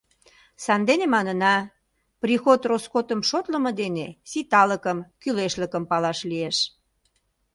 Сандене 0.63 1.05
манына: 1.15 1.55
приход-роскотым 2.21 3.21
шотлымо 3.29 3.71
дене 3.81 4.07
ситалыкым, 4.29 4.97
кӱлешлыкым 5.21 5.83
палаш 5.89 6.19
лиеш. 6.29 6.57